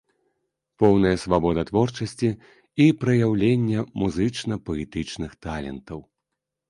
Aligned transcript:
Поўная 0.83 1.11
свабода 1.23 1.65
творчасці 1.69 2.29
і 2.85 2.89
праяўлення 3.03 3.79
музычна-паэтычных 4.05 5.31
талентаў. 5.49 5.99